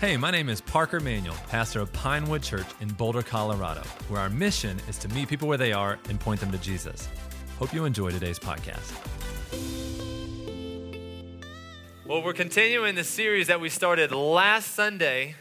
[0.00, 4.30] Hey, my name is Parker Manuel, pastor of Pinewood Church in Boulder, Colorado, where our
[4.30, 7.06] mission is to meet people where they are and point them to Jesus.
[7.58, 8.94] Hope you enjoy today's podcast.
[12.06, 15.34] Well, we're continuing the series that we started last Sunday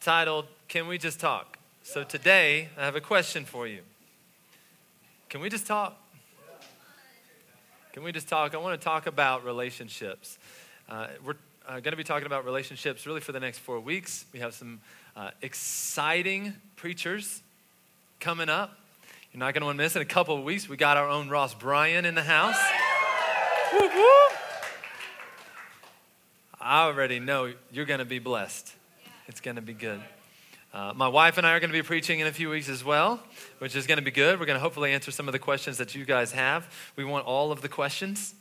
[0.00, 1.58] titled, Can We Just Talk?
[1.82, 3.80] So today, I have a question for you.
[5.28, 5.98] Can we just talk?
[7.92, 8.54] Can we just talk?
[8.54, 10.38] I want to talk about relationships.
[10.88, 11.36] Uh, we're
[11.66, 14.24] uh, going to be talking about relationships really for the next four weeks.
[14.32, 14.80] We have some
[15.16, 17.42] uh, exciting preachers
[18.20, 18.78] coming up.
[19.32, 19.96] You're not going to want to miss.
[19.96, 22.56] In a couple of weeks, we got our own Ross Bryan in the house.
[26.60, 28.72] I already know you're going to be blessed.
[29.26, 30.00] It's going to be good.
[30.72, 32.84] Uh, my wife and I are going to be preaching in a few weeks as
[32.84, 33.20] well,
[33.58, 34.38] which is going to be good.
[34.38, 36.72] We're going to hopefully answer some of the questions that you guys have.
[36.96, 38.34] We want all of the questions.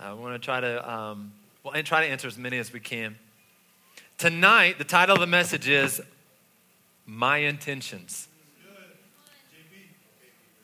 [0.00, 2.72] Uh, we want to try to um, well, and try to answer as many as
[2.72, 3.16] we can.
[4.18, 6.00] Tonight, the title of the message is
[7.06, 8.28] My Intentions.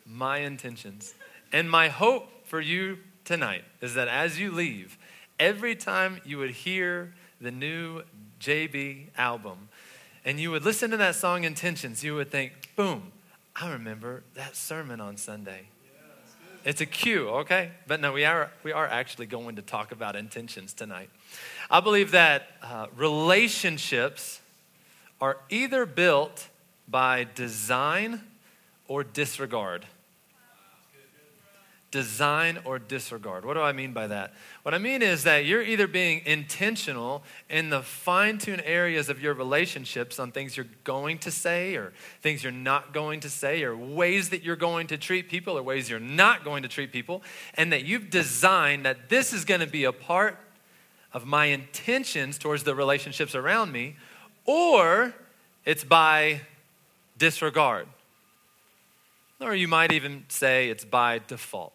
[0.06, 1.14] My Intentions.
[1.52, 4.98] And my hope for you tonight is that as you leave,
[5.38, 8.02] every time you would hear the new
[8.40, 9.68] JB album
[10.24, 13.12] and you would listen to that song Intentions, you would think, boom,
[13.54, 15.68] I remember that sermon on Sunday.
[16.68, 17.70] It's a cue, okay?
[17.86, 21.08] But no, we are, we are actually going to talk about intentions tonight.
[21.70, 24.42] I believe that uh, relationships
[25.18, 26.48] are either built
[26.86, 28.20] by design
[28.86, 29.86] or disregard
[31.90, 33.46] design or disregard.
[33.46, 34.34] What do I mean by that?
[34.62, 39.22] What I mean is that you're either being intentional in the fine tuned areas of
[39.22, 43.62] your relationships on things you're going to say or things you're not going to say
[43.62, 46.92] or ways that you're going to treat people or ways you're not going to treat
[46.92, 47.22] people,
[47.54, 50.38] and that you've designed that this is going to be a part
[51.14, 53.96] of my intentions towards the relationships around me,
[54.44, 55.14] or
[55.64, 56.42] it's by
[57.16, 57.86] disregard.
[59.40, 61.72] Or you might even say it's by default.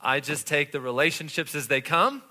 [0.00, 2.22] I just take the relationships as they come.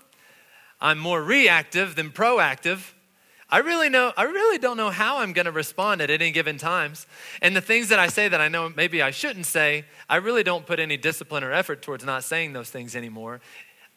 [0.80, 2.92] I'm more reactive than proactive.
[3.50, 6.58] I really know I really don't know how I'm going to respond at any given
[6.58, 7.06] times.
[7.40, 10.42] And the things that I say that I know maybe I shouldn't say, I really
[10.42, 13.40] don't put any discipline or effort towards not saying those things anymore.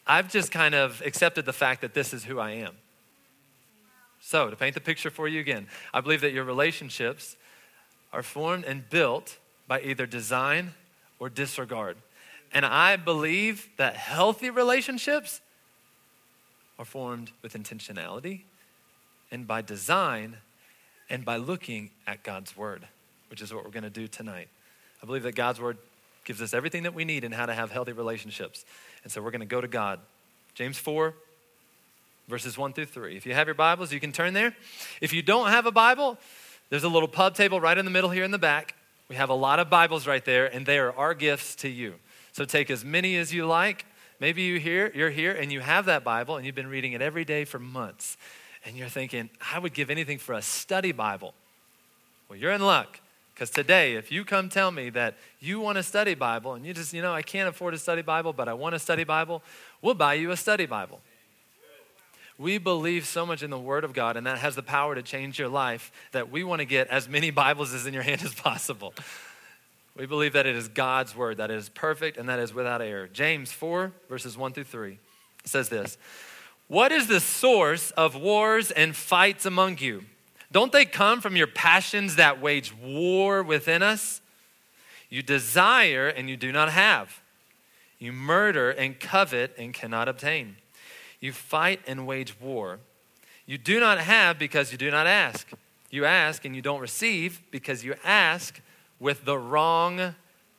[0.08, 2.76] I've just kind of accepted the fact that this is who I am.
[4.22, 7.36] So, to paint the picture for you again, I believe that your relationships
[8.14, 10.74] are formed and built by either design
[11.20, 11.98] or disregard.
[12.54, 15.42] And I believe that healthy relationships
[16.78, 18.42] are formed with intentionality
[19.32, 20.38] and by design
[21.10, 22.88] and by looking at God's word,
[23.30, 24.50] which is what we're going to do tonight.
[25.02, 25.78] I believe that God's word
[26.26, 28.66] gives us everything that we need in how to have healthy relationships.
[29.04, 30.00] And so we're going to go to God.
[30.54, 31.14] James 4,
[32.28, 33.16] verses 1 through 3.
[33.16, 34.56] If you have your Bibles, you can turn there.
[35.00, 36.18] If you don't have a Bible,
[36.70, 38.76] there's a little pub table right in the middle here in the back.
[39.10, 41.96] We have a lot of Bibles right there, and they are our gifts to you.
[42.32, 43.86] So take as many as you like.
[44.20, 47.02] Maybe you here, you're here and you have that Bible and you've been reading it
[47.02, 48.18] every day for months.
[48.66, 51.34] And you're thinking, I would give anything for a study Bible.
[52.30, 53.00] Well, you're in luck.
[53.34, 56.76] Because today, if you come tell me that you want a study Bible and you
[56.76, 59.42] just, you know, I can't afford a study Bible, but I want a study Bible,
[59.82, 61.00] we'll buy you a study Bible.
[62.38, 65.02] We believe so much in the Word of God, and that has the power to
[65.02, 68.22] change your life that we want to get as many Bibles as in your hand
[68.24, 68.94] as possible.
[69.96, 73.08] We believe that it is God's word, that is perfect and that is without error.
[73.08, 74.98] James 4, verses 1 through 3
[75.44, 75.98] says this
[76.68, 80.06] What is the source of wars and fights among you?
[80.52, 84.22] Don't they come from your passions that wage war within us?
[85.10, 87.22] You desire and you do not have.
[88.00, 90.56] You murder and covet and cannot obtain.
[91.20, 92.80] You fight and wage war.
[93.46, 95.50] You do not have because you do not ask.
[95.90, 98.62] You ask and you don't receive because you ask
[99.02, 100.16] with the wrong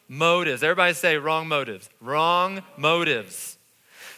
[0.08, 0.62] motives.
[0.62, 1.88] Everybody say wrong motives.
[2.00, 3.56] Wrong motives.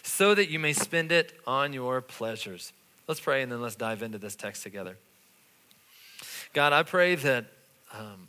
[0.03, 2.73] So that you may spend it on your pleasures.
[3.07, 4.97] Let's pray and then let's dive into this text together.
[6.55, 7.45] God, I pray that
[7.93, 8.29] um,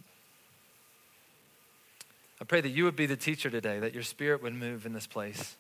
[2.42, 4.94] I pray that you would be the teacher today, that your spirit would move in
[4.94, 5.56] this place.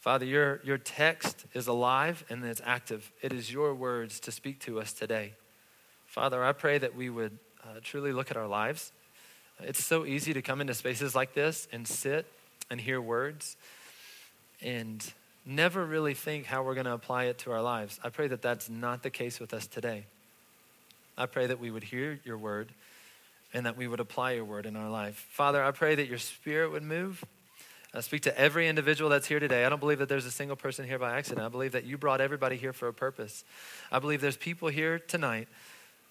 [0.00, 3.10] Father, your, your text is alive and it's active.
[3.20, 5.34] It is your words to speak to us today.
[6.06, 8.92] Father, I pray that we would uh, truly look at our lives.
[9.62, 12.26] It's so easy to come into spaces like this and sit
[12.70, 13.56] and hear words
[14.62, 15.12] and
[15.44, 17.98] never really think how we're going to apply it to our lives.
[18.02, 20.04] I pray that that's not the case with us today.
[21.18, 22.72] I pray that we would hear your word
[23.52, 25.26] and that we would apply your word in our life.
[25.30, 27.24] Father, I pray that your spirit would move.
[27.92, 29.64] I speak to every individual that's here today.
[29.64, 31.44] I don't believe that there's a single person here by accident.
[31.44, 33.44] I believe that you brought everybody here for a purpose.
[33.90, 35.48] I believe there's people here tonight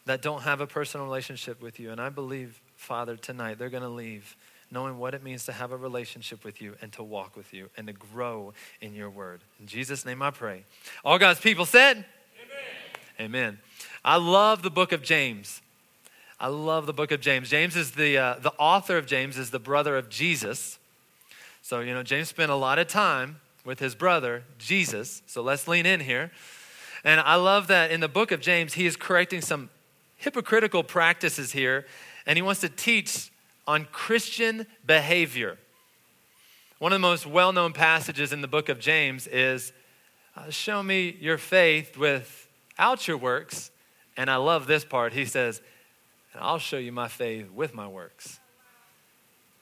[0.06, 1.92] that don't have a personal relationship with you.
[1.92, 4.36] And I believe, Father, tonight they're going to leave
[4.72, 7.70] knowing what it means to have a relationship with you and to walk with you
[7.76, 9.42] and to grow in your word.
[9.60, 10.64] In Jesus' name I pray.
[11.04, 12.06] All God's people said,
[13.18, 13.20] Amen.
[13.20, 13.60] Amen.
[14.06, 15.62] I love the book of James.
[16.40, 17.50] I love the book of James.
[17.50, 20.80] James is the, uh, the author of James, is the brother of Jesus.
[21.62, 25.22] So, you know, James spent a lot of time with his brother, Jesus.
[25.28, 26.32] So let's lean in here.
[27.04, 29.70] And I love that in the book of James, he is correcting some
[30.20, 31.86] hypocritical practices here,
[32.26, 33.32] and he wants to teach
[33.66, 35.58] on Christian behavior.
[36.78, 39.74] One of the most well known passages in the book of James is
[40.36, 43.72] uh, Show me your faith without your works.
[44.16, 45.14] And I love this part.
[45.14, 45.62] He says,
[46.36, 48.40] I'll show you my faith with my works.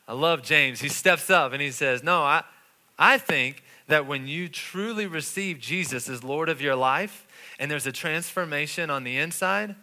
[0.07, 0.79] I love James.
[0.79, 2.43] He steps up and he says, No, I,
[2.97, 7.27] I think that when you truly receive Jesus as Lord of your life
[7.59, 9.75] and there's a transformation on the inside,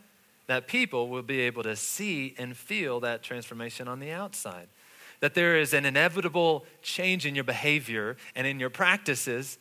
[0.46, 4.68] that people will be able to see and feel that transformation on the outside.
[5.20, 9.58] That there is an inevitable change in your behavior and in your practices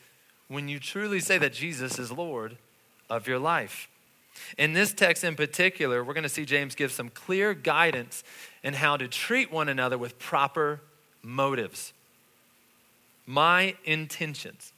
[0.47, 2.57] when you truly say that Jesus is Lord
[3.09, 3.87] of your life.
[4.57, 8.23] In this text in particular, we're going to see James give some clear guidance
[8.63, 10.81] in how to treat one another with proper
[11.21, 11.93] motives.
[13.25, 14.73] My intentions.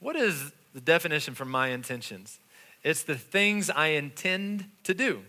[0.00, 2.38] What is the definition for my intentions?
[2.82, 5.22] It's the things I intend to do.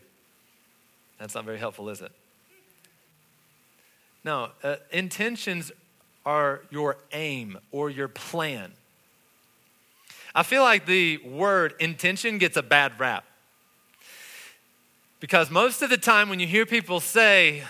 [1.19, 2.11] That's not very helpful, is it?
[4.23, 5.71] No, uh, intentions
[6.25, 8.73] are your aim or your plan.
[10.35, 13.23] I feel like the word intention gets a bad rap.
[15.19, 17.63] Because most of the time, when you hear people say,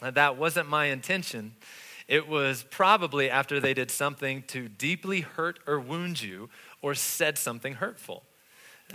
[0.00, 1.56] that wasn't my intention,
[2.06, 6.50] it was probably after they did something to deeply hurt or wound you
[6.82, 8.22] or said something hurtful.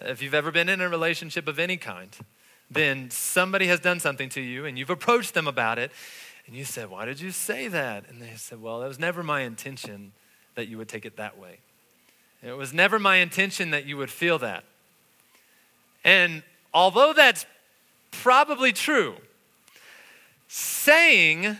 [0.01, 2.15] If you've ever been in a relationship of any kind,
[2.69, 5.91] then somebody has done something to you and you've approached them about it
[6.45, 8.05] and you said, Why did you say that?
[8.09, 10.13] And they said, Well, it was never my intention
[10.55, 11.59] that you would take it that way.
[12.41, 14.63] It was never my intention that you would feel that.
[16.03, 16.43] And
[16.73, 17.45] although that's
[18.11, 19.15] probably true,
[20.47, 21.57] saying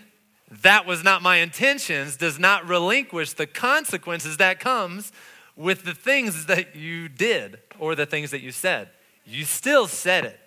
[0.50, 5.12] that was not my intentions does not relinquish the consequences that comes
[5.56, 8.90] with the things that you did or the things that you said.
[9.26, 10.40] You still said it,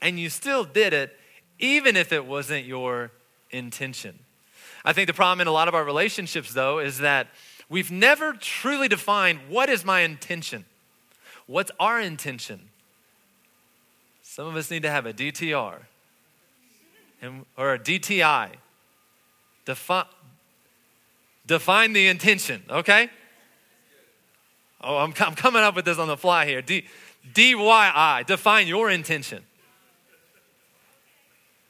[0.00, 1.16] and you still did it,
[1.58, 3.10] even if it wasn't your
[3.50, 4.18] intention.
[4.84, 7.28] I think the problem in a lot of our relationships, though, is that
[7.72, 10.66] We've never truly defined what is my intention?
[11.46, 12.68] What's our intention?
[14.22, 15.76] Some of us need to have a DTR
[17.22, 18.50] and, or a DTI.
[19.64, 20.10] Defi-
[21.46, 23.08] define the intention, okay?
[24.82, 26.62] Oh, I'm, I'm coming up with this on the fly here.
[26.62, 26.86] D,
[27.34, 29.44] DYI, define your intention.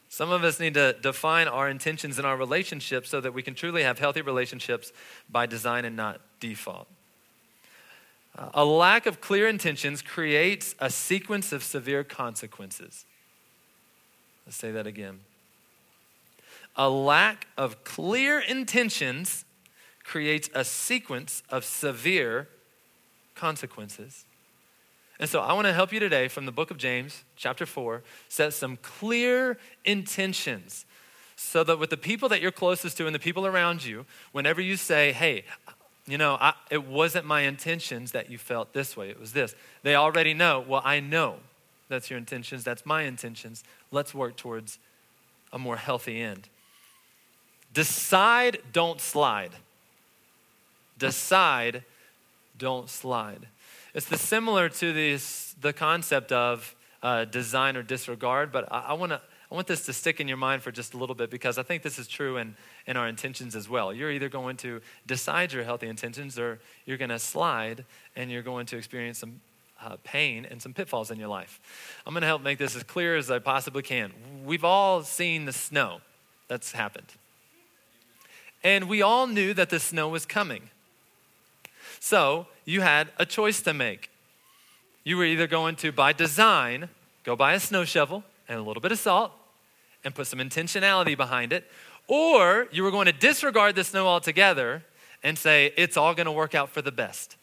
[0.08, 3.54] Some of us need to define our intentions in our relationships so that we can
[3.54, 4.92] truly have healthy relationships
[5.30, 6.86] by design and not default.
[8.36, 13.04] Uh, a lack of clear intentions creates a sequence of severe consequences.
[14.46, 15.20] Let's say that again.
[16.76, 19.44] A lack of clear intentions
[20.04, 22.48] creates a sequence of severe
[23.42, 24.24] consequences.
[25.18, 28.05] And so I want to help you today from the book of James, chapter 4,
[28.28, 30.86] set some clear intentions
[31.34, 34.60] so that with the people that you're closest to and the people around you, whenever
[34.60, 35.43] you say, hey,
[36.06, 39.56] you know, I, it wasn't my intentions that you felt this way, it was this,
[39.82, 41.38] they already know, well, I know
[41.88, 43.64] that's your intentions, that's my intentions.
[43.90, 44.78] Let's work towards
[45.52, 46.48] a more healthy end.
[47.74, 49.50] Decide, don't slide.
[50.96, 51.82] Decide,
[52.62, 53.48] don't slide.
[53.92, 58.92] It's the similar to this, the concept of uh, design or disregard, but I, I,
[58.92, 61.58] wanna, I want this to stick in your mind for just a little bit because
[61.58, 62.54] I think this is true in,
[62.86, 63.92] in our intentions as well.
[63.92, 68.42] You're either going to decide your healthy intentions or you're going to slide and you're
[68.42, 69.40] going to experience some
[69.84, 71.58] uh, pain and some pitfalls in your life.
[72.06, 74.12] I'm going to help make this as clear as I possibly can.
[74.44, 76.00] We've all seen the snow
[76.46, 77.12] that's happened.
[78.62, 80.70] And we all knew that the snow was coming.
[82.04, 84.10] So you had a choice to make.
[85.04, 86.88] You were either going to, by design,
[87.22, 89.30] go buy a snow shovel and a little bit of salt
[90.04, 91.64] and put some intentionality behind it,
[92.08, 94.82] or you were going to disregard the snow altogether
[95.22, 97.36] and say, it's all going to work out for the best.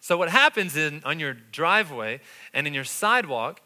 [0.00, 2.20] So, what happens in, on your driveway
[2.54, 3.60] and in your sidewalk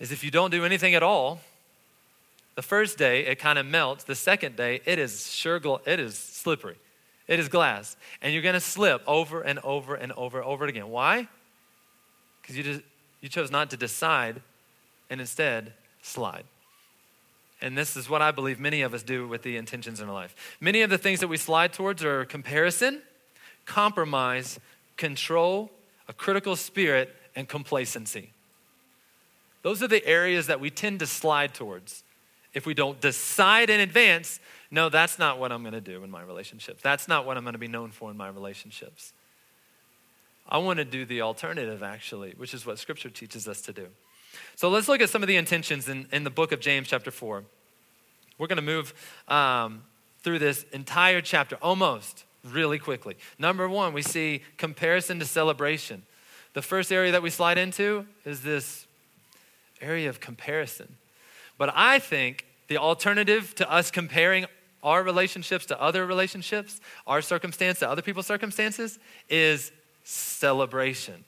[0.00, 1.40] is if you don't do anything at all,
[2.54, 4.04] The first day, it kind of melts.
[4.04, 6.76] The second day, it is sure, it is slippery.
[7.26, 7.96] It is glass.
[8.20, 10.90] And you're going to slip over and over and over and over again.
[10.90, 11.28] Why?
[12.40, 12.82] Because you, just,
[13.20, 14.42] you chose not to decide
[15.08, 16.44] and instead slide.
[17.62, 20.14] And this is what I believe many of us do with the intentions in our
[20.14, 20.56] life.
[20.60, 23.00] Many of the things that we slide towards are comparison,
[23.64, 24.60] compromise,
[24.96, 25.70] control,
[26.08, 28.30] a critical spirit, and complacency.
[29.62, 32.02] Those are the areas that we tend to slide towards
[32.54, 36.10] if we don't decide in advance, no, that's not what I'm going to do in
[36.10, 36.82] my relationships.
[36.82, 39.12] That's not what I'm going to be known for in my relationships.
[40.48, 43.88] I want to do the alternative, actually, which is what Scripture teaches us to do.
[44.56, 47.10] So let's look at some of the intentions in, in the book of James, chapter
[47.10, 47.44] 4.
[48.38, 48.94] We're going to move
[49.28, 49.82] um,
[50.22, 53.16] through this entire chapter almost really quickly.
[53.38, 56.02] Number one, we see comparison to celebration.
[56.52, 58.86] The first area that we slide into is this
[59.80, 60.96] area of comparison.
[61.58, 64.46] But I think the alternative to us comparing
[64.82, 69.72] our relationships to other relationships, our circumstance to other people's circumstances, is
[70.04, 71.24] celebration.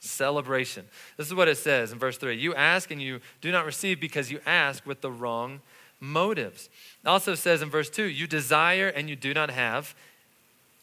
[0.00, 0.84] Celebration.
[1.16, 4.00] This is what it says in verse 3 You ask and you do not receive
[4.00, 5.60] because you ask with the wrong
[5.98, 6.68] motives.
[7.02, 9.94] It also says in verse 2 You desire and you do not have,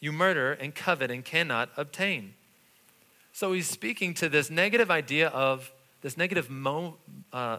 [0.00, 2.34] you murder and covet and cannot obtain.
[3.32, 5.70] So he's speaking to this negative idea of,
[6.02, 6.96] this negative mo,
[7.32, 7.58] uh,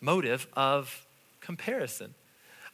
[0.00, 1.06] motive of
[1.40, 2.14] comparison.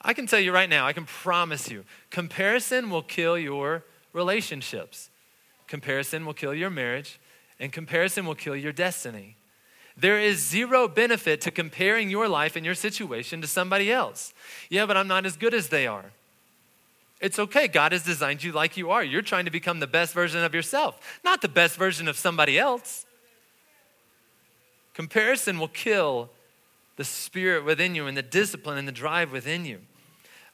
[0.00, 5.10] I can tell you right now, I can promise you, comparison will kill your relationships.
[5.66, 7.18] Comparison will kill your marriage,
[7.58, 9.36] and comparison will kill your destiny.
[9.96, 14.34] There is zero benefit to comparing your life and your situation to somebody else.
[14.68, 16.12] Yeah, but I'm not as good as they are.
[17.20, 17.66] It's okay.
[17.66, 19.02] God has designed you like you are.
[19.02, 22.58] You're trying to become the best version of yourself, not the best version of somebody
[22.58, 23.06] else.
[24.92, 26.30] Comparison will kill
[26.96, 29.80] the spirit within you and the discipline and the drive within you.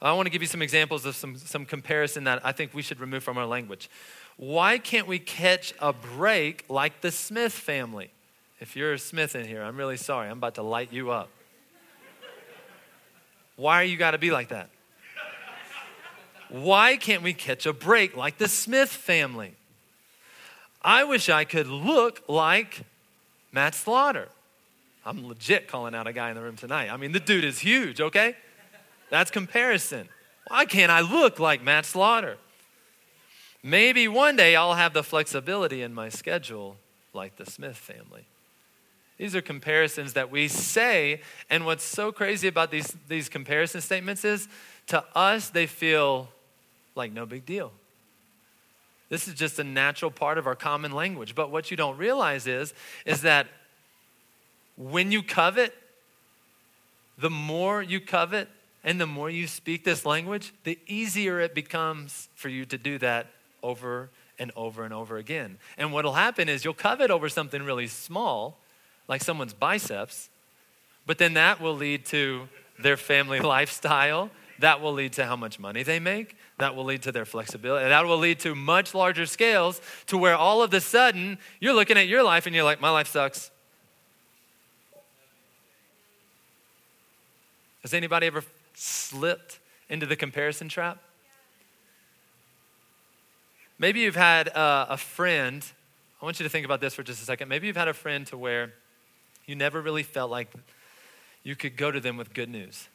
[0.01, 2.81] I want to give you some examples of some, some comparison that I think we
[2.81, 3.89] should remove from our language.
[4.35, 8.11] Why can't we catch a break like the Smith family?
[8.59, 10.29] If you're a Smith in here, I'm really sorry.
[10.29, 11.29] I'm about to light you up.
[13.55, 14.69] Why are you got to be like that?
[16.49, 19.55] Why can't we catch a break like the Smith family?
[20.81, 22.81] I wish I could look like
[23.51, 24.27] Matt Slaughter.
[25.05, 26.89] I'm legit calling out a guy in the room tonight.
[26.89, 28.35] I mean, the dude is huge, okay?
[29.09, 30.07] That's comparison.
[30.47, 32.37] Why can't I look like Matt Slaughter?
[33.61, 36.77] Maybe one day I'll have the flexibility in my schedule
[37.13, 38.25] like the Smith family.
[39.17, 44.25] These are comparisons that we say, and what's so crazy about these, these comparison statements
[44.25, 44.47] is
[44.87, 46.29] to us, they feel
[46.95, 47.71] like no big deal.
[49.09, 51.35] This is just a natural part of our common language.
[51.35, 52.73] But what you don't realize is,
[53.05, 53.47] is that
[54.75, 55.73] when you covet,
[57.17, 58.49] the more you covet
[58.83, 62.97] and the more you speak this language, the easier it becomes for you to do
[62.97, 63.27] that
[63.61, 65.57] over and over and over again.
[65.77, 68.59] And what'll happen is you'll covet over something really small,
[69.07, 70.29] like someone's biceps,
[71.05, 72.47] but then that will lead to
[72.79, 74.29] their family lifestyle.
[74.59, 76.35] That will lead to how much money they make.
[76.59, 77.89] That will lead to their flexibility.
[77.89, 81.97] That will lead to much larger scales to where all of a sudden you're looking
[81.97, 83.51] at your life and you're like, my life sucks.
[87.83, 89.59] Has anybody ever slipped
[89.89, 90.99] into the comparison trap?
[93.77, 95.65] Maybe you've had uh, a friend.
[96.21, 97.49] I want you to think about this for just a second.
[97.49, 98.71] Maybe you've had a friend to where
[99.45, 100.47] you never really felt like
[101.43, 102.87] you could go to them with good news.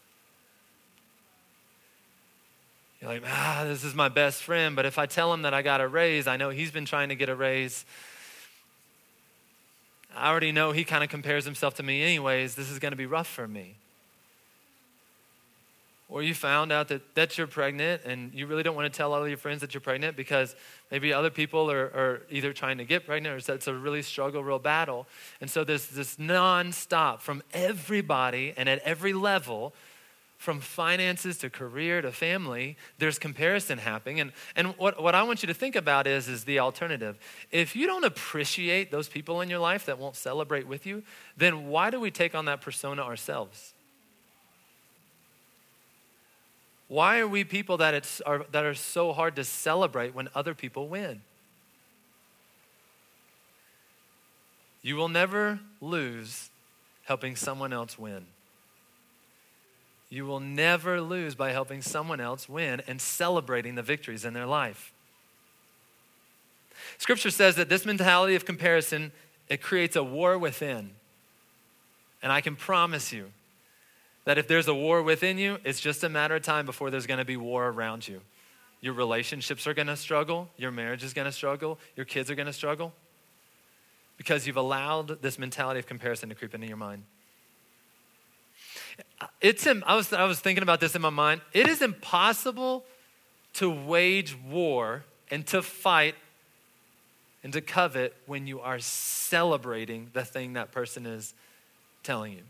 [3.02, 5.60] You're like, ah, this is my best friend, but if I tell him that I
[5.60, 7.84] got a raise, I know he's been trying to get a raise.
[10.16, 12.54] I already know he kind of compares himself to me, anyways.
[12.54, 13.76] This is going to be rough for me
[16.08, 19.12] or you found out that, that you're pregnant and you really don't want to tell
[19.12, 20.56] all of your friends that you're pregnant because
[20.90, 24.42] maybe other people are, are either trying to get pregnant or it's a really struggle,
[24.42, 25.06] real battle.
[25.40, 29.74] And so there's this nonstop from everybody and at every level,
[30.38, 34.20] from finances to career to family, there's comparison happening.
[34.20, 37.18] And, and what, what I want you to think about is, is the alternative.
[37.50, 41.02] If you don't appreciate those people in your life that won't celebrate with you,
[41.36, 43.74] then why do we take on that persona ourselves?
[46.88, 50.54] Why are we people that, it's, are, that are so hard to celebrate when other
[50.54, 51.20] people win?
[54.82, 56.50] You will never lose
[57.04, 58.26] helping someone else win.
[60.08, 64.46] You will never lose by helping someone else win and celebrating the victories in their
[64.46, 64.92] life.
[66.96, 69.12] Scripture says that this mentality of comparison
[69.48, 70.90] it creates a war within.
[72.22, 73.32] And I can promise you
[74.28, 77.06] that if there's a war within you, it's just a matter of time before there's
[77.06, 78.20] going to be war around you.
[78.82, 82.34] Your relationships are going to struggle, your marriage is going to struggle, your kids are
[82.34, 82.92] going to struggle
[84.18, 87.04] because you've allowed this mentality of comparison to creep into your mind.
[89.40, 91.40] It's, I, was, I was thinking about this in my mind.
[91.54, 92.84] It is impossible
[93.54, 96.16] to wage war and to fight
[97.42, 101.32] and to covet when you are celebrating the thing that person is
[102.02, 102.42] telling you.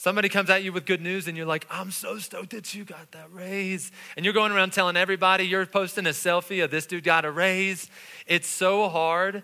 [0.00, 2.84] Somebody comes at you with good news and you're like, I'm so stoked that you
[2.84, 3.90] got that raise.
[4.16, 7.32] And you're going around telling everybody you're posting a selfie of this dude got a
[7.32, 7.90] raise.
[8.24, 9.42] It's so hard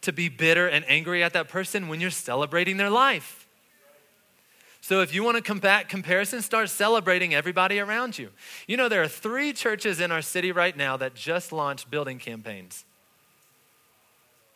[0.00, 3.46] to be bitter and angry at that person when you're celebrating their life.
[4.80, 8.30] So if you want to combat comparison, start celebrating everybody around you.
[8.66, 12.18] You know, there are three churches in our city right now that just launched building
[12.18, 12.84] campaigns.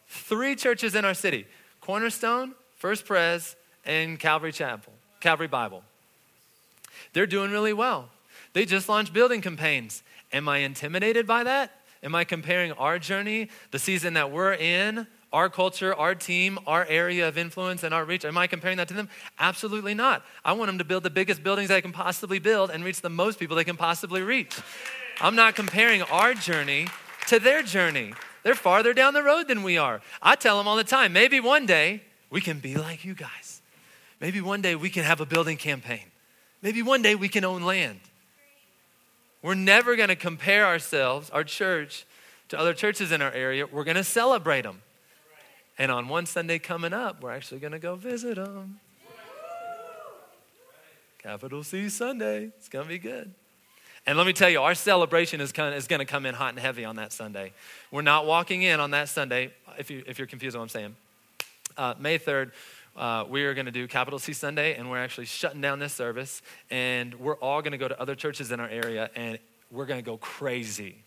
[0.09, 1.47] Three churches in our city
[1.81, 4.93] Cornerstone, First Pres, and Calvary Chapel.
[5.21, 5.83] Calvary Bible.
[7.12, 8.09] They're doing really well.
[8.53, 10.03] They just launched building campaigns.
[10.33, 11.73] Am I intimidated by that?
[12.03, 16.85] Am I comparing our journey, the season that we're in, our culture, our team, our
[16.87, 18.25] area of influence, and our reach?
[18.25, 19.09] Am I comparing that to them?
[19.39, 20.25] Absolutely not.
[20.45, 23.11] I want them to build the biggest buildings they can possibly build and reach the
[23.11, 24.59] most people they can possibly reach.
[25.21, 26.89] I'm not comparing our journey
[27.29, 28.15] to their journey.
[28.43, 30.00] They're farther down the road than we are.
[30.23, 33.60] I tell them all the time maybe one day we can be like you guys.
[34.21, 36.05] Maybe one day we can have a building campaign.
[36.62, 38.00] Maybe one day we can own land.
[39.43, 42.05] We're never going to compare ourselves, our church,
[42.50, 43.67] to other churches in our area.
[43.67, 44.83] We're going to celebrate them.
[45.79, 48.81] And on one Sunday coming up, we're actually going to go visit them.
[51.19, 52.45] Capital C Sunday.
[52.59, 53.33] It's going to be good.
[54.07, 56.35] And let me tell you, our celebration is, kind of, is going to come in
[56.35, 57.53] hot and heavy on that Sunday.
[57.91, 60.97] We're not walking in on that Sunday, if, you, if you're confused what I'm saying.
[61.77, 62.53] Uh, May 3rd,
[63.00, 65.95] uh, we are going to do Capital C Sunday, and we're actually shutting down this
[65.95, 66.42] service.
[66.71, 69.38] And we're all going to go to other churches in our area, and
[69.71, 71.02] we're going to go crazy.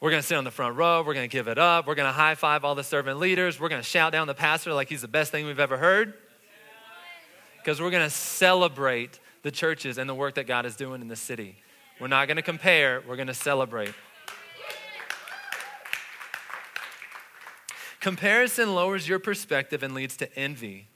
[0.00, 1.04] We're going to sit on the front row.
[1.06, 1.86] We're going to give it up.
[1.86, 3.60] We're going to high five all the servant leaders.
[3.60, 6.14] We're going to shout down the pastor like he's the best thing we've ever heard.
[7.58, 11.06] Because we're going to celebrate the churches and the work that God is doing in
[11.06, 11.54] the city.
[12.00, 13.94] We're not going to compare, we're going to celebrate.
[18.00, 20.88] Comparison lowers your perspective and leads to envy.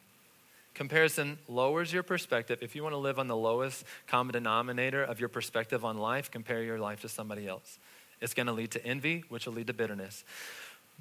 [0.78, 2.60] Comparison lowers your perspective.
[2.62, 6.30] If you want to live on the lowest common denominator of your perspective on life,
[6.30, 7.80] compare your life to somebody else.
[8.20, 10.22] It's going to lead to envy, which will lead to bitterness.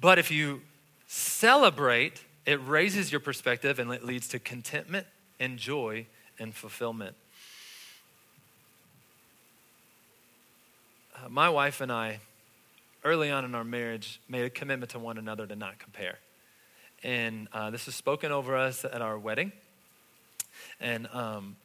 [0.00, 0.62] But if you
[1.06, 5.06] celebrate, it raises your perspective and it leads to contentment
[5.38, 6.06] and joy
[6.40, 7.14] and fulfillment.
[11.14, 12.18] Uh, my wife and I,
[13.04, 16.18] early on in our marriage, made a commitment to one another to not compare.
[17.04, 19.52] And uh, this was spoken over us at our wedding.
[20.80, 21.56] And um,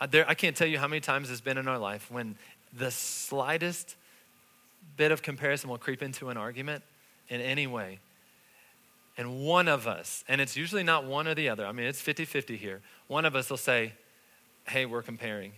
[0.00, 2.36] I, there, I can't tell you how many times it's been in our life when
[2.76, 3.96] the slightest
[4.96, 6.82] bit of comparison will creep into an argument
[7.28, 8.00] in any way.
[9.16, 12.00] And one of us, and it's usually not one or the other, I mean, it's
[12.00, 12.80] 50 50 here.
[13.06, 13.92] One of us will say,
[14.66, 15.52] Hey, we're comparing.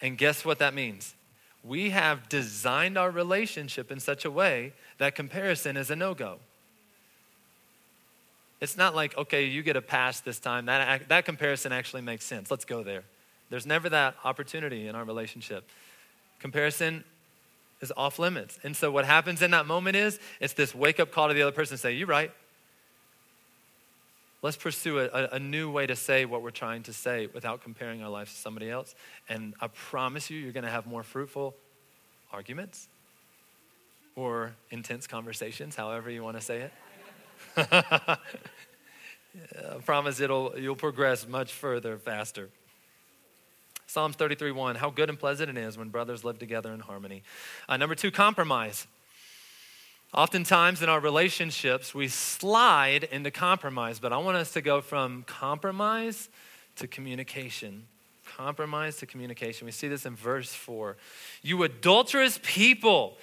[0.00, 1.14] And guess what that means?
[1.64, 6.38] We have designed our relationship in such a way that comparison is a no go.
[8.60, 10.66] It's not like, okay, you get a pass this time.
[10.66, 12.50] That, that comparison actually makes sense.
[12.50, 13.04] Let's go there.
[13.50, 15.68] There's never that opportunity in our relationship.
[16.40, 17.04] Comparison
[17.80, 18.58] is off limits.
[18.64, 21.42] And so what happens in that moment is it's this wake up call to the
[21.42, 22.32] other person say, You're right.
[24.42, 28.02] Let's pursue a, a, new way to say what we're trying to say without comparing
[28.02, 28.94] our lives to somebody else.
[29.26, 31.54] And I promise you, you're going to have more fruitful
[32.30, 32.88] arguments
[34.16, 36.72] or intense conversations, however you want to say it.
[37.56, 38.18] I
[39.84, 42.50] promise it'll, you'll progress much further faster.
[43.86, 47.22] Psalms 33 1, how good and pleasant it is when brothers live together in harmony.
[47.68, 48.86] Uh, number two, compromise.
[50.12, 55.24] Oftentimes in our relationships, we slide into compromise, but I want us to go from
[55.26, 56.28] compromise
[56.76, 57.86] to communication.
[58.36, 59.64] Compromise to communication.
[59.64, 60.96] We see this in verse 4.
[61.42, 63.18] You adulterous people,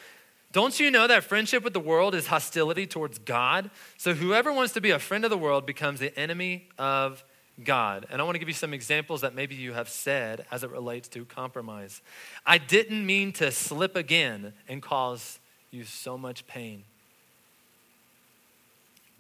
[0.52, 3.70] don't you know that friendship with the world is hostility towards God?
[3.98, 7.24] So whoever wants to be a friend of the world becomes the enemy of
[7.64, 8.06] God.
[8.10, 10.70] And I want to give you some examples that maybe you have said as it
[10.70, 12.02] relates to compromise.
[12.46, 16.84] I didn't mean to slip again and cause you so much pain.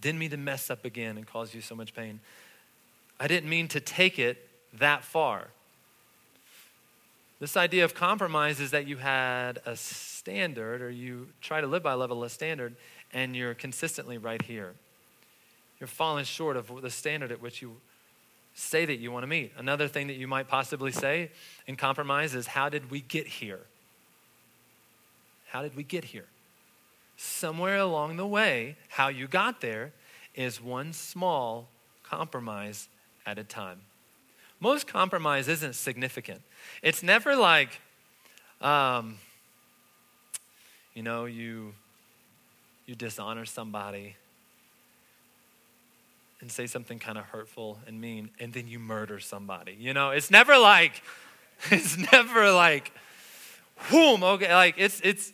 [0.01, 2.19] Didn't mean to mess up again and cause you so much pain.
[3.19, 5.47] I didn't mean to take it that far.
[7.39, 9.75] This idea of compromise is that you had a
[10.21, 12.75] standard or you try to live by a level of standard
[13.11, 14.75] and you're consistently right here.
[15.79, 17.77] You're falling short of the standard at which you
[18.53, 19.51] say that you want to meet.
[19.57, 21.31] Another thing that you might possibly say
[21.65, 23.61] in compromise is, How did we get here?
[25.47, 26.27] How did we get here?
[27.17, 29.91] Somewhere along the way, how you got there
[30.35, 31.67] is one small
[32.03, 32.89] compromise
[33.25, 33.81] at a time.
[34.59, 36.41] Most compromise isn't significant.
[36.83, 37.81] It's never like,
[38.61, 39.17] um,
[40.93, 41.73] you know, you
[42.85, 44.15] you dishonor somebody
[46.41, 49.77] and say something kind of hurtful and mean, and then you murder somebody.
[49.79, 51.01] You know, it's never like,
[51.71, 52.91] it's never like,
[53.89, 55.31] whoom, okay, like it's, it's,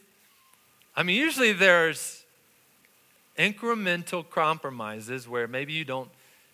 [0.95, 2.25] I mean, usually there's
[3.37, 6.09] incremental compromises where maybe you don't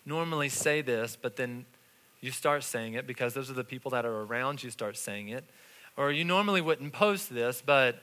[0.06, 1.64] normally say this, but then
[2.20, 5.28] you start saying it because those are the people that are around you start saying
[5.28, 5.44] it.
[5.96, 8.02] Or you normally wouldn't post this, but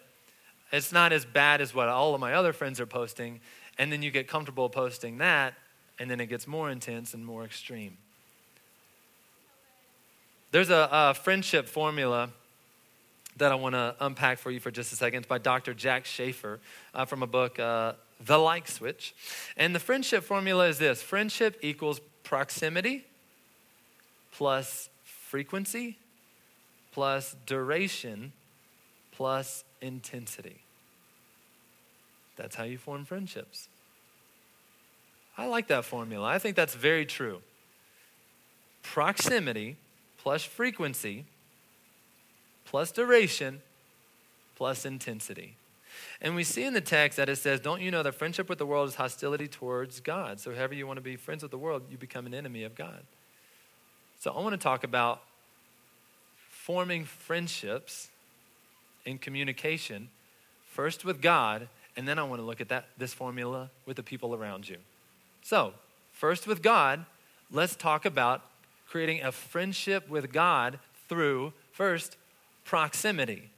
[0.71, 3.39] it's not as bad as what all of my other friends are posting.
[3.77, 5.53] And then you get comfortable posting that,
[5.99, 7.97] and then it gets more intense and more extreme.
[10.51, 12.29] There's a, a friendship formula
[13.37, 15.19] that I want to unpack for you for just a second.
[15.19, 15.73] It's by Dr.
[15.73, 16.59] Jack Schafer
[16.93, 17.93] uh, from a book, uh,
[18.25, 19.15] The Like Switch.
[19.55, 23.05] And the friendship formula is this friendship equals proximity
[24.31, 25.97] plus frequency
[26.91, 28.33] plus duration
[29.21, 30.61] plus intensity.
[32.37, 33.69] That's how you form friendships.
[35.37, 36.27] I like that formula.
[36.27, 37.43] I think that's very true.
[38.81, 39.77] Proximity
[40.17, 41.25] plus frequency
[42.65, 43.61] plus duration
[44.55, 45.55] plus intensity.
[46.19, 48.57] And we see in the text that it says, Don't you know that friendship with
[48.57, 50.39] the world is hostility towards God?
[50.39, 52.73] So, however you want to be friends with the world, you become an enemy of
[52.73, 53.03] God.
[54.19, 55.21] So, I want to talk about
[56.49, 58.07] forming friendships
[59.05, 60.09] in communication,
[60.65, 64.03] first with God, and then I want to look at that, this formula with the
[64.03, 64.77] people around you.
[65.41, 65.73] So,
[66.11, 67.05] first with God,
[67.51, 68.43] let's talk about
[68.87, 72.17] creating a friendship with God through, first,
[72.65, 73.49] proximity.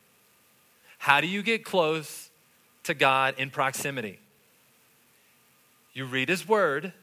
[0.97, 2.29] How do you get close
[2.84, 4.19] to God in proximity?
[5.93, 6.93] You read His Word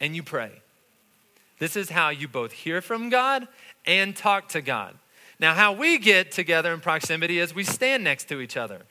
[0.00, 0.52] and you pray.
[1.58, 3.48] This is how you both hear from God
[3.84, 4.94] and talk to God.
[5.40, 8.82] Now, how we get together in proximity is we stand next to each other.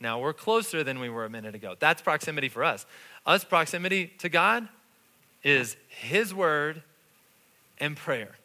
[0.00, 1.74] Now we're closer than we were a minute ago.
[1.78, 2.86] That's proximity for us.
[3.26, 4.68] Us, proximity to God
[5.42, 6.82] is His Word
[7.78, 8.36] and prayer.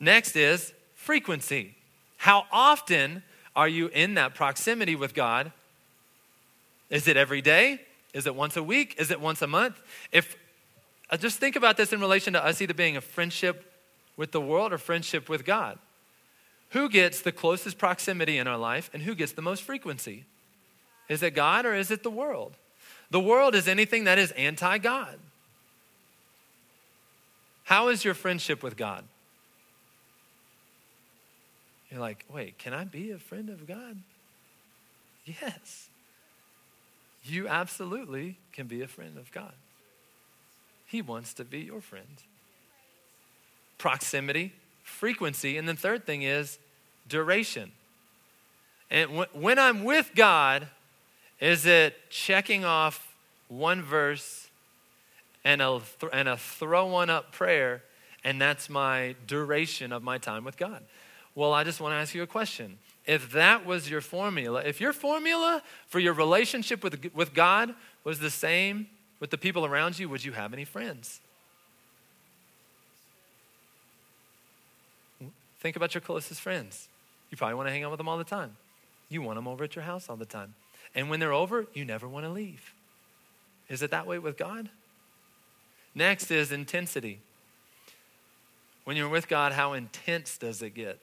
[0.00, 1.74] Next is frequency.
[2.16, 3.22] How often
[3.54, 5.52] are you in that proximity with God?
[6.90, 7.80] Is it every day?
[8.12, 8.94] Is it once a week?
[8.98, 9.80] Is it once a month?
[10.10, 10.36] If
[11.10, 13.70] uh, just think about this in relation to us either being a friendship
[14.16, 15.78] with the world or friendship with God.
[16.74, 20.24] Who gets the closest proximity in our life and who gets the most frequency?
[21.08, 22.56] Is it God or is it the world?
[23.10, 25.20] The world is anything that is anti God.
[27.62, 29.04] How is your friendship with God?
[31.92, 33.96] You're like, wait, can I be a friend of God?
[35.24, 35.88] Yes.
[37.22, 39.54] You absolutely can be a friend of God.
[40.86, 42.20] He wants to be your friend.
[43.78, 46.58] Proximity, frequency, and the third thing is
[47.08, 47.72] duration.
[48.90, 50.68] And when I'm with God,
[51.40, 53.14] is it checking off
[53.48, 54.48] one verse
[55.44, 57.82] and a, th- and a throw one up prayer,
[58.22, 60.82] and that's my duration of my time with God?
[61.34, 62.78] Well, I just want to ask you a question.
[63.06, 68.18] If that was your formula, if your formula for your relationship with, with God was
[68.18, 68.86] the same
[69.20, 71.20] with the people around you, would you have any friends?
[75.60, 76.88] Think about your closest friends.
[77.30, 78.56] You probably want to hang out with them all the time.
[79.08, 80.54] You want them over at your house all the time.
[80.94, 82.74] And when they're over, you never want to leave.
[83.68, 84.68] Is it that way with God?
[85.94, 87.20] Next is intensity.
[88.84, 90.98] When you're with God, how intense does it get?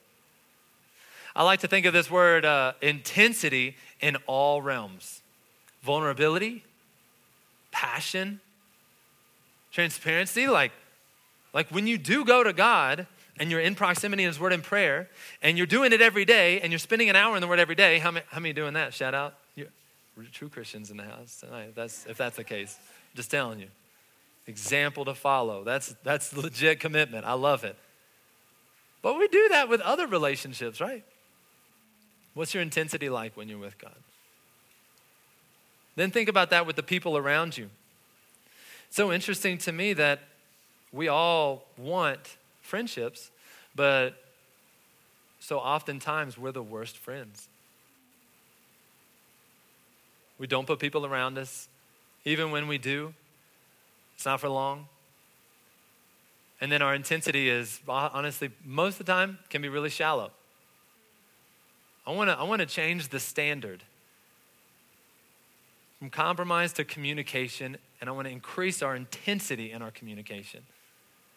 [1.34, 5.20] I like to think of this word uh, intensity in all realms
[5.82, 6.62] vulnerability,
[7.72, 8.40] passion,
[9.72, 10.46] transparency.
[10.46, 10.70] Like,
[11.52, 13.08] like when you do go to God
[13.42, 15.08] and you're in proximity in His Word and prayer,
[15.42, 17.74] and you're doing it every day, and you're spending an hour in the Word every
[17.74, 18.94] day, how many, how many doing that?
[18.94, 19.34] Shout out.
[19.56, 19.66] You're
[20.30, 21.74] true Christians in the house tonight.
[21.74, 22.78] That's, if that's the case,
[23.16, 23.66] just telling you.
[24.46, 25.64] Example to follow.
[25.64, 27.24] That's, that's legit commitment.
[27.24, 27.76] I love it.
[29.02, 31.02] But we do that with other relationships, right?
[32.34, 33.96] What's your intensity like when you're with God?
[35.96, 37.70] Then think about that with the people around you.
[38.90, 40.20] So interesting to me that
[40.92, 43.31] we all want friendships,
[43.74, 44.14] but
[45.40, 47.48] so oftentimes we're the worst friends.
[50.38, 51.68] We don't put people around us.
[52.24, 53.14] Even when we do,
[54.14, 54.86] it's not for long.
[56.60, 60.30] And then our intensity is, honestly, most of the time, can be really shallow.
[62.06, 63.82] I want to I wanna change the standard
[65.98, 70.64] from compromise to communication, and I want to increase our intensity in our communication.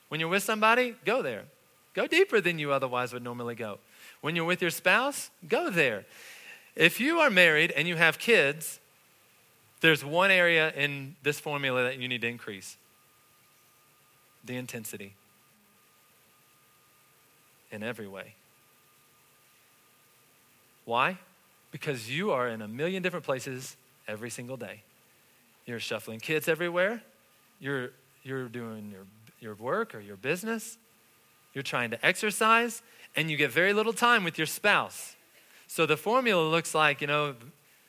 [0.09, 1.43] When you're with somebody, go there.
[1.95, 3.79] Go deeper than you otherwise would normally go.
[4.21, 6.05] When you're with your spouse, go there.
[6.75, 8.79] If you are married and you have kids,
[9.79, 12.75] there's one area in this formula that you need to increase
[14.43, 15.13] the intensity
[17.71, 18.33] in every way.
[20.83, 21.17] Why?
[21.71, 23.75] Because you are in a million different places
[24.07, 24.81] every single day.
[25.65, 27.01] You're shuffling kids everywhere.
[27.59, 27.91] You're,
[28.23, 29.05] you're doing your,
[29.39, 30.77] your work or your business.
[31.55, 32.83] You're trying to exercise,
[33.15, 35.15] and you get very little time with your spouse.
[35.67, 37.33] So the formula looks like, you know,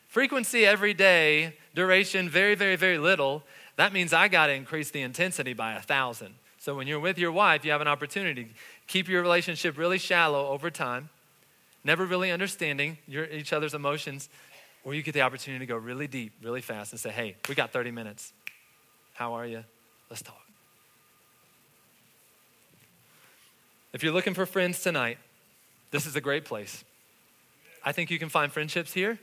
[0.09, 3.43] frequency every day, duration very, very, very little.
[3.75, 6.35] That means I got to increase the intensity by a thousand.
[6.59, 8.53] So when you're with your wife, you have an opportunity.
[8.87, 11.11] Keep your relationship really shallow over time,
[11.85, 14.29] never really understanding your, each other's emotions,
[14.85, 17.57] or you get the opportunity to go really deep, really fast, and say, hey, we
[17.57, 18.33] got 30 minutes.
[19.13, 19.65] How are you?
[20.09, 20.46] Let's talk.
[23.97, 25.17] If you're looking for friends tonight,
[25.91, 26.85] this is a great place.
[27.83, 29.19] I think you can find friendships here.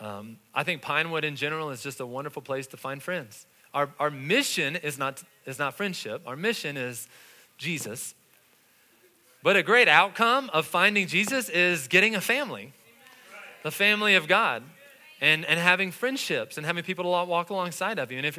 [0.00, 3.44] Um, I think Pinewood in general is just a wonderful place to find friends.
[3.74, 7.08] Our, our mission is not, is not friendship, our mission is
[7.56, 8.14] Jesus.
[9.42, 12.74] But a great outcome of finding Jesus is getting a family,
[13.64, 14.62] the family of God
[15.20, 18.18] and, and having friendships and having people to walk alongside of you.
[18.18, 18.38] And if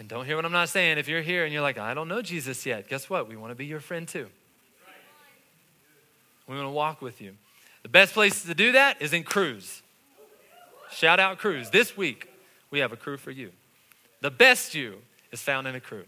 [0.00, 0.98] and don't hear what I'm not saying.
[0.98, 3.28] If you're here and you're like, I don't know Jesus yet, guess what?
[3.28, 4.28] We want to be your friend too.
[6.48, 7.34] We want to walk with you.
[7.82, 9.82] The best place to do that is in Crews.
[10.90, 11.70] Shout out Crews.
[11.70, 12.28] This week,
[12.70, 13.52] we have a crew for you.
[14.20, 14.96] The best you
[15.30, 16.04] is found in a crew.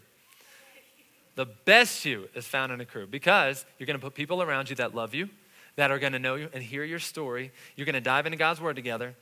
[1.35, 4.69] The best you is found in a crew because you're going to put people around
[4.69, 5.29] you that love you,
[5.75, 7.51] that are going to know you and hear your story.
[7.75, 9.15] You're going to dive into God's Word together,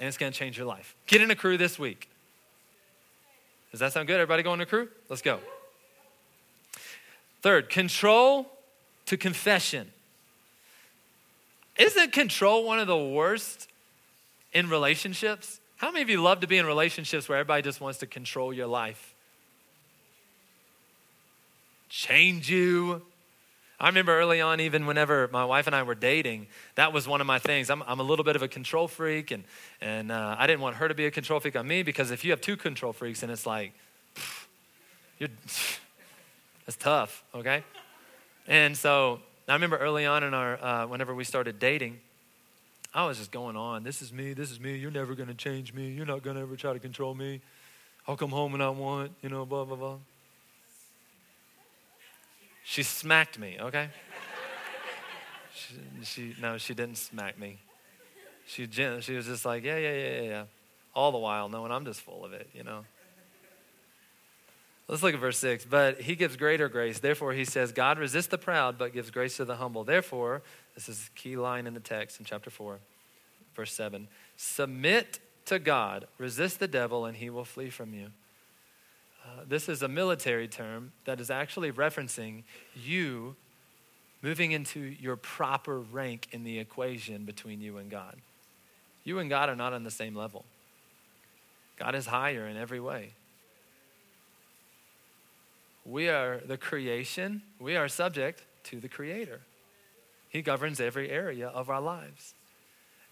[0.00, 0.96] and it's going to change your life.
[1.06, 2.08] Get in a crew this week.
[3.70, 4.14] Does that sound good?
[4.14, 4.88] Everybody going to crew?
[5.08, 5.40] Let's go.
[7.42, 8.50] Third, control
[9.06, 9.90] to confession.
[11.76, 13.68] Isn't control one of the worst
[14.52, 15.60] in relationships?
[15.76, 18.52] How many of you love to be in relationships where everybody just wants to control
[18.52, 19.14] your life?
[21.88, 23.02] Change you,
[23.78, 27.20] I remember early on, even whenever my wife and I were dating, that was one
[27.20, 27.70] of my things.
[27.70, 29.44] I'm, I'm a little bit of a control freak, and,
[29.80, 32.24] and uh, I didn't want her to be a control freak on me because if
[32.24, 33.72] you have two control freaks, and it's like,
[35.18, 35.28] you're,
[36.66, 37.64] that's tough, okay?
[38.46, 42.00] And so I remember early on in our, uh, whenever we started dating,
[42.94, 43.82] I was just going on.
[43.82, 44.32] This is me.
[44.32, 44.76] This is me.
[44.76, 45.90] You're never going to change me.
[45.90, 47.42] You're not going to ever try to control me.
[48.08, 49.96] I'll come home when I want, you know, blah, blah, blah.
[52.64, 53.88] She smacked me, okay?
[55.54, 57.58] she, she, no, she didn't smack me.
[58.46, 60.44] She, she was just like, yeah, yeah, yeah, yeah, yeah.
[60.94, 62.84] All the while knowing I'm just full of it, you know?
[64.86, 65.64] Let's look at verse 6.
[65.64, 66.98] But he gives greater grace.
[66.98, 69.84] Therefore, he says, God resists the proud, but gives grace to the humble.
[69.84, 70.42] Therefore,
[70.74, 72.78] this is a key line in the text in chapter 4,
[73.56, 74.08] verse 7.
[74.36, 78.08] Submit to God, resist the devil, and he will flee from you.
[79.24, 82.42] Uh, this is a military term that is actually referencing
[82.74, 83.36] you
[84.22, 88.16] moving into your proper rank in the equation between you and God.
[89.04, 90.44] You and God are not on the same level.
[91.78, 93.12] God is higher in every way.
[95.84, 99.40] We are the creation, we are subject to the Creator.
[100.28, 102.34] He governs every area of our lives.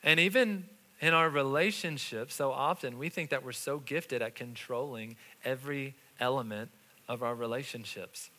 [0.03, 0.65] And even
[1.01, 6.71] in our relationships, so often we think that we're so gifted at controlling every element
[7.09, 8.31] of our relationships.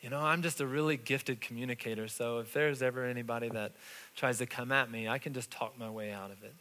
[0.00, 3.72] You know, I'm just a really gifted communicator, so if there's ever anybody that
[4.16, 6.54] tries to come at me, I can just talk my way out of it.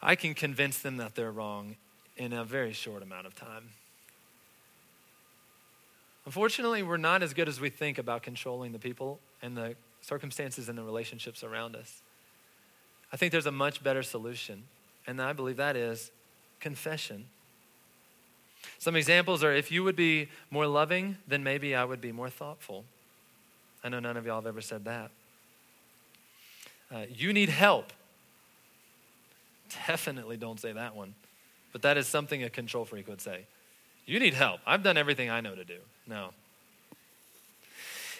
[0.00, 1.76] I can convince them that they're wrong
[2.16, 3.70] in a very short amount of time.
[6.24, 10.68] Unfortunately, we're not as good as we think about controlling the people and the circumstances
[10.68, 12.02] and the relationships around us.
[13.12, 14.64] I think there's a much better solution,
[15.06, 16.10] and I believe that is
[16.60, 17.26] confession.
[18.78, 22.30] Some examples are if you would be more loving, then maybe I would be more
[22.30, 22.84] thoughtful.
[23.84, 25.10] I know none of y'all have ever said that.
[26.90, 27.92] Uh, you need help.
[29.86, 31.14] Definitely don't say that one.
[31.72, 33.46] But that is something a control freak would say.
[34.06, 34.60] You need help.
[34.66, 35.78] I've done everything I know to do.
[36.06, 36.30] No.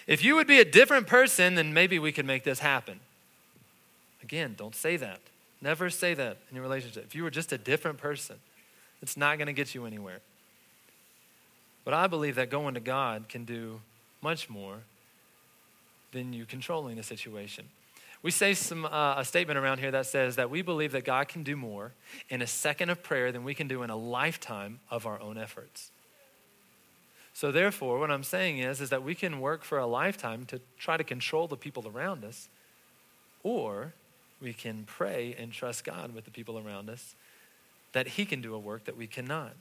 [0.07, 2.99] If you would be a different person, then maybe we could make this happen.
[4.21, 5.19] Again, don't say that.
[5.61, 7.05] Never say that in your relationship.
[7.05, 8.37] If you were just a different person,
[9.01, 10.19] it's not going to get you anywhere.
[11.85, 13.81] But I believe that going to God can do
[14.21, 14.79] much more
[16.11, 17.65] than you controlling the situation.
[18.23, 21.27] We say some, uh, a statement around here that says that we believe that God
[21.27, 21.91] can do more
[22.29, 25.37] in a second of prayer than we can do in a lifetime of our own
[25.37, 25.91] efforts.
[27.33, 30.61] So therefore, what I'm saying is, is that we can work for a lifetime to
[30.77, 32.47] try to control the people around us,
[33.43, 33.93] or
[34.41, 37.15] we can pray and trust God with the people around us
[37.91, 39.53] that He can do a work that we cannot.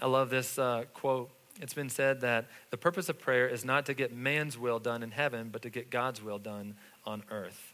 [0.00, 3.86] I love this uh, quote it's been said that the purpose of prayer is not
[3.86, 7.72] to get man's will done in heaven, but to get God's will done on earth.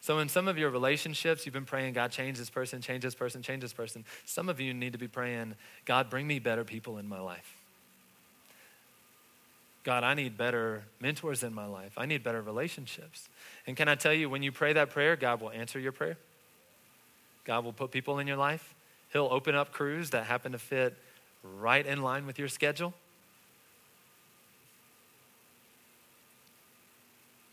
[0.00, 3.14] So, in some of your relationships, you've been praying, God, change this person, change this
[3.14, 4.04] person, change this person.
[4.26, 5.54] Some of you need to be praying,
[5.86, 7.56] God, bring me better people in my life.
[9.84, 11.92] God, I need better mentors in my life.
[11.96, 13.28] I need better relationships.
[13.66, 16.16] And can I tell you, when you pray that prayer, God will answer your prayer.
[17.44, 18.74] God will put people in your life.
[19.12, 20.96] He'll open up crews that happen to fit
[21.44, 22.94] right in line with your schedule?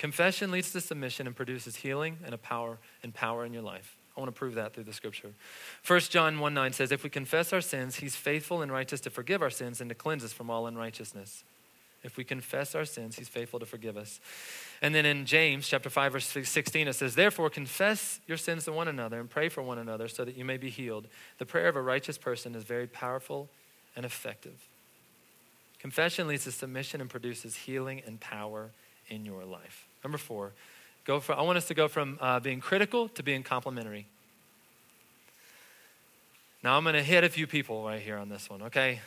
[0.02, 3.96] Confession leads to submission and produces healing and a power and power in your life.
[4.18, 5.30] I want to prove that through the scripture.
[5.86, 9.12] 1 John 1 9 says, If we confess our sins, he's faithful and righteous to
[9.12, 11.44] forgive our sins and to cleanse us from all unrighteousness.
[12.04, 14.20] If we confess our sins, he's faithful to forgive us.
[14.82, 18.72] And then in James chapter 5 verse 16 it says, "Therefore confess your sins to
[18.72, 21.08] one another and pray for one another so that you may be healed.
[21.38, 23.50] The prayer of a righteous person is very powerful
[23.96, 24.68] and effective.
[25.80, 28.70] Confession leads to submission and produces healing and power
[29.10, 29.88] in your life.
[30.04, 30.52] Number four,
[31.06, 34.06] go for, I want us to go from uh, being critical to being complimentary.
[36.64, 39.02] Now I'm going to hit a few people right here on this one, okay?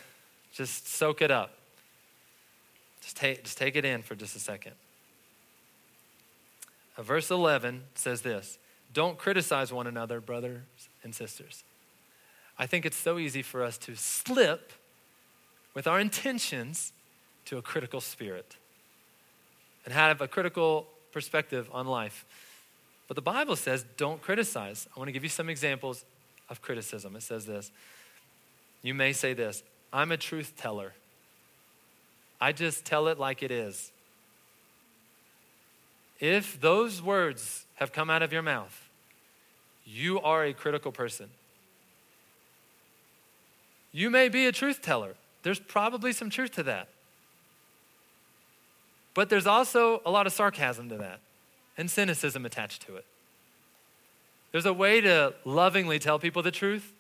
[0.53, 1.53] Just soak it up.
[3.01, 4.73] Just take, just take it in for just a second.
[6.97, 8.59] Uh, verse 11 says this
[8.93, 10.63] Don't criticize one another, brothers
[11.03, 11.63] and sisters.
[12.59, 14.73] I think it's so easy for us to slip
[15.75, 16.93] with our intentions
[17.47, 18.57] to a critical spirit
[19.85, 22.25] and have a critical perspective on life.
[23.09, 24.89] But the Bible says don't criticize.
[24.95, 26.05] I want to give you some examples
[26.49, 27.17] of criticism.
[27.17, 27.71] It says this
[28.83, 29.63] You may say this
[29.93, 30.95] I'm a truth teller,
[32.41, 33.91] I just tell it like it is.
[36.21, 38.89] If those words have come out of your mouth,
[39.85, 41.29] you are a critical person.
[43.95, 45.15] You may be a truth teller.
[45.45, 46.89] There's probably some truth to that.
[49.15, 51.21] But there's also a lot of sarcasm to that
[51.79, 53.05] and cynicism attached to it.
[54.51, 56.93] There's a way to lovingly tell people the truth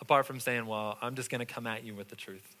[0.00, 2.56] apart from saying, well, I'm just going to come at you with the truth.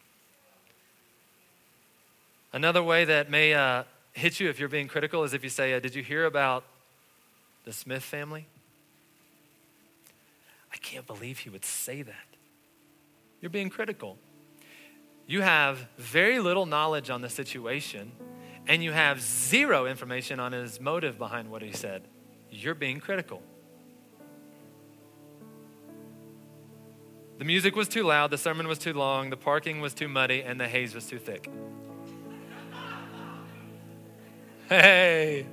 [2.52, 5.74] Another way that may uh, hit you if you're being critical is if you say,
[5.74, 6.64] uh, Did you hear about
[7.64, 8.46] the Smith family?
[10.72, 12.33] I can't believe he would say that.
[13.44, 14.16] You're being critical.
[15.26, 18.10] You have very little knowledge on the situation,
[18.66, 22.08] and you have zero information on his motive behind what he said.
[22.50, 23.42] You're being critical.
[27.36, 30.42] The music was too loud, the sermon was too long, the parking was too muddy,
[30.42, 31.46] and the haze was too thick.
[34.70, 35.46] Hey,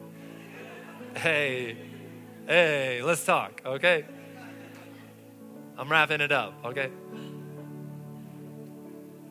[1.17, 1.75] hey,
[2.47, 4.06] hey, let's talk, okay?
[5.77, 6.89] I'm wrapping it up, okay?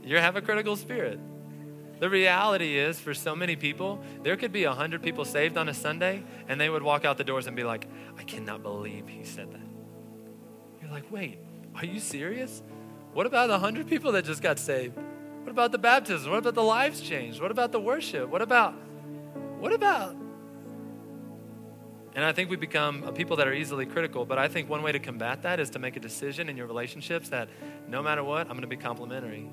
[0.02, 1.18] You have a critical spirit.
[2.00, 5.74] The reality is, for so many people, there could be 100 people saved on a
[5.74, 7.86] Sunday, and they would walk out the doors and be like,
[8.18, 9.60] I cannot believe he said that.
[10.80, 11.38] You're like, wait,
[11.74, 12.62] are you serious?
[13.12, 14.96] What about the 100 people that just got saved?
[15.42, 16.30] What about the baptism?
[16.30, 17.40] What about the lives changed?
[17.40, 18.30] What about the worship?
[18.30, 18.72] What about,
[19.58, 20.16] what about?
[22.14, 24.92] And I think we become people that are easily critical, but I think one way
[24.92, 27.48] to combat that is to make a decision in your relationships that
[27.88, 29.50] no matter what, I'm going to be complimentary.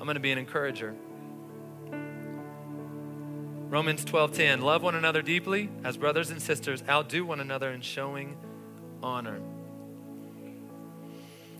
[0.00, 0.94] I'm going to be an encourager.
[3.68, 8.38] Romans 12:10 Love one another deeply as brothers and sisters outdo one another in showing
[9.02, 9.40] honor.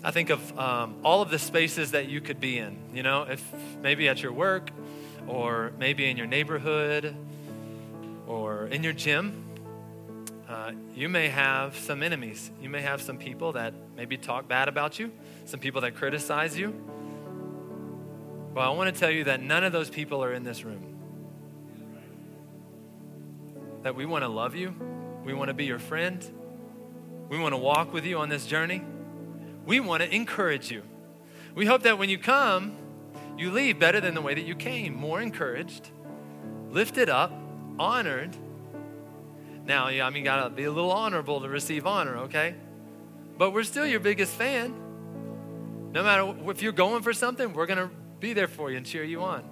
[0.03, 2.79] I think of um, all of the spaces that you could be in.
[2.95, 3.45] You know, if
[3.83, 4.71] maybe at your work,
[5.29, 7.15] or maybe in your neighborhood,
[8.27, 9.45] or in your gym,
[10.49, 12.51] uh, you may have some enemies.
[12.63, 15.13] You may have some people that maybe talk bad about you,
[15.45, 16.75] some people that criticize you.
[18.53, 20.97] Well, I want to tell you that none of those people are in this room.
[23.83, 24.75] That we want to love you,
[25.25, 26.25] we want to be your friend,
[27.29, 28.83] we want to walk with you on this journey,
[29.65, 30.83] we want to encourage you.
[31.55, 32.77] We hope that when you come,
[33.39, 35.91] you leave better than the way that you came, more encouraged,
[36.71, 37.33] lifted up,
[37.79, 38.37] honored.
[39.65, 42.57] Now, I mean, gotta be a little honorable to receive honor, okay?
[43.39, 44.75] But we're still your biggest fan.
[45.93, 47.91] No matter if you're going for something, we're to
[48.21, 49.45] be there for you and cheer you on.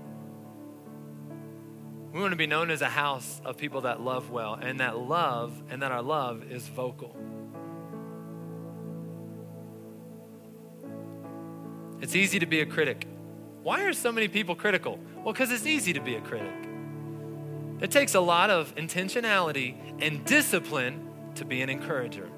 [2.13, 4.97] We want to be known as a house of people that love well, and that
[4.97, 7.17] love, and that our love is vocal.
[12.01, 13.07] It's easy to be a critic.
[13.63, 14.99] Why are so many people critical?
[15.17, 16.55] Well, because it's easy to be a critic.
[17.81, 22.31] It takes a lot of intentionality and discipline to be an encourager.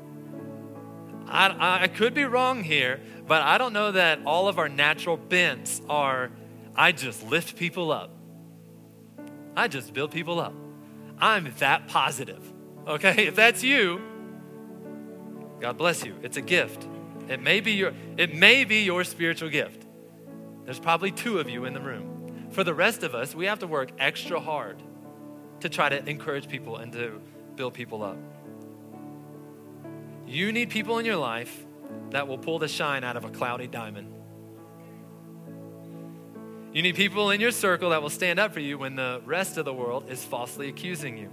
[1.31, 5.17] I, I could be wrong here, but I don't know that all of our natural
[5.17, 6.31] bents are
[6.75, 8.11] I just lift people up.
[9.57, 10.55] I just build people up.
[11.19, 12.43] I'm that positive.
[12.87, 13.27] Okay?
[13.29, 14.01] If that's you,
[15.61, 16.17] God bless you.
[16.23, 16.87] It's a gift.
[17.29, 19.87] It may be your it may be your spiritual gift.
[20.65, 22.49] There's probably two of you in the room.
[22.51, 24.83] For the rest of us, we have to work extra hard
[25.61, 27.21] to try to encourage people and to
[27.55, 28.17] build people up.
[30.31, 31.67] You need people in your life
[32.11, 34.15] that will pull the shine out of a cloudy diamond.
[36.73, 39.57] You need people in your circle that will stand up for you when the rest
[39.57, 41.31] of the world is falsely accusing you.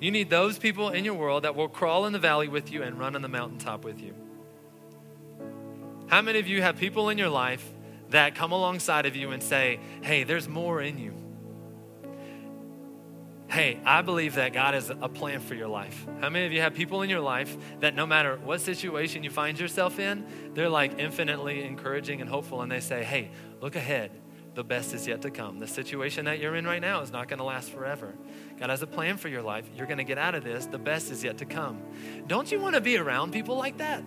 [0.00, 2.84] You need those people in your world that will crawl in the valley with you
[2.84, 4.14] and run on the mountaintop with you.
[6.06, 7.72] How many of you have people in your life
[8.10, 11.12] that come alongside of you and say, hey, there's more in you?
[13.52, 16.06] Hey, I believe that God has a plan for your life.
[16.20, 19.28] How many of you have people in your life that no matter what situation you
[19.28, 20.24] find yourself in,
[20.54, 23.30] they're like infinitely encouraging and hopeful, and they say, hey,
[23.60, 24.10] look ahead
[24.54, 25.58] the best is yet to come.
[25.58, 28.14] The situation that you're in right now is not going to last forever.
[28.58, 29.68] God has a plan for your life.
[29.76, 30.66] You're going to get out of this.
[30.66, 31.82] The best is yet to come.
[32.26, 34.02] Don't you want to be around people like that?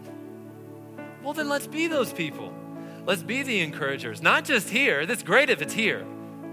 [1.23, 2.53] Well, then let's be those people.
[3.05, 4.21] Let's be the encouragers.
[4.21, 5.05] Not just here.
[5.05, 6.05] That's great if it's here.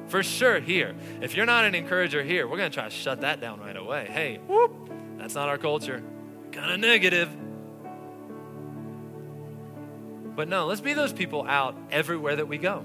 [0.08, 0.94] For sure, here.
[1.20, 3.76] If you're not an encourager here, we're going to try to shut that down right
[3.76, 4.08] away.
[4.10, 6.02] Hey, whoop, that's not our culture.
[6.50, 7.28] Kind of negative.
[10.34, 12.84] But no, let's be those people out everywhere that we go.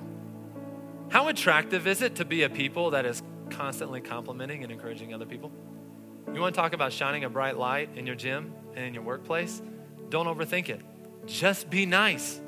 [1.10, 5.26] How attractive is it to be a people that is constantly complimenting and encouraging other
[5.26, 5.52] people?
[6.34, 9.04] You want to talk about shining a bright light in your gym and in your
[9.04, 9.62] workplace?
[10.10, 10.82] Don't overthink it.
[11.26, 12.40] Just be nice.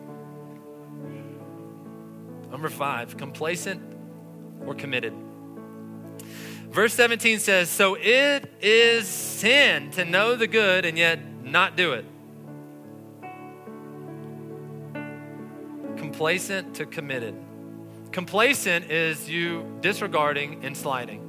[2.52, 3.89] Number five, complacent
[4.66, 5.14] or committed.
[6.70, 11.94] Verse 17 says, So it is sin to know the good and yet not do
[11.94, 12.06] it.
[15.98, 17.36] Complacent to committed.
[18.12, 21.26] Complacent is you disregarding and sliding.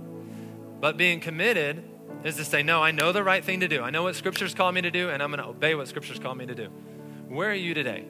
[0.80, 1.84] But being committed
[2.24, 3.82] is to say, no, I know the right thing to do.
[3.82, 6.18] I know what Scripture's called me to do, and I'm going to obey what Scripture's
[6.18, 6.68] called me to do.
[7.28, 8.06] Where are you today?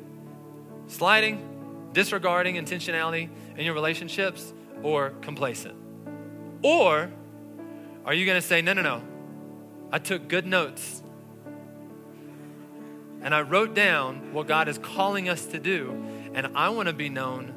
[0.86, 4.52] Sliding, disregarding intentionality in your relationships,
[4.82, 5.76] or complacent?
[6.62, 7.10] Or
[8.04, 9.02] are you going to say, no, no, no,
[9.92, 11.02] I took good notes
[13.22, 15.90] and I wrote down what God is calling us to do,
[16.32, 17.54] and I want to be known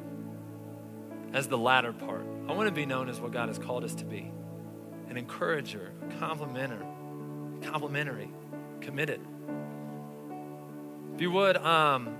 [1.33, 2.25] as the latter part.
[2.47, 4.31] I want to be known as what God has called us to be
[5.09, 6.81] an encourager, a complimenter,
[7.63, 8.29] complimentary,
[8.81, 9.21] committed.
[11.15, 12.17] If you would, um,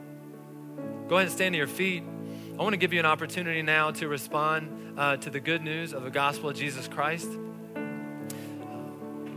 [1.08, 2.04] go ahead and stand to your feet.
[2.58, 5.92] I want to give you an opportunity now to respond uh, to the good news
[5.92, 7.28] of the gospel of Jesus Christ.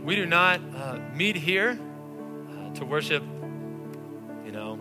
[0.03, 3.23] We do not uh, meet here uh, to worship,
[4.45, 4.79] you know,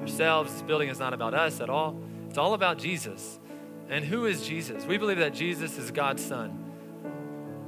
[0.00, 0.52] ourselves.
[0.52, 1.98] This building is not about us at all.
[2.28, 3.40] It's all about Jesus.
[3.88, 4.84] And who is Jesus?
[4.84, 6.58] We believe that Jesus is God's Son.